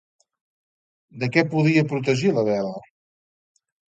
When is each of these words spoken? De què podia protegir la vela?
De 1.23 1.29
què 1.35 1.43
podia 1.51 1.83
protegir 1.91 2.31
la 2.39 2.45
vela? 2.47 2.73